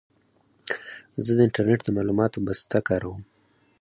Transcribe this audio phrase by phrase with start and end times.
[1.23, 3.21] زه د انټرنېټ د معلوماتو بسته کاروم.